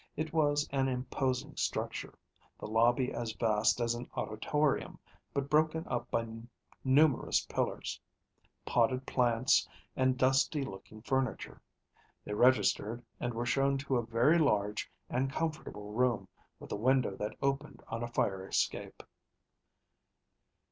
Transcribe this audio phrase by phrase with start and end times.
[0.17, 2.17] It was an imposing structure,
[2.59, 4.97] the lobby as vast as an auditorium
[5.31, 6.27] but broken up by
[6.83, 8.01] numerous pillars,
[8.65, 11.61] potted plants, and dusty looking furniture.
[12.25, 16.27] They registered and were shown to a very large and comfortable room
[16.59, 19.03] with a window that opened on a fire escape.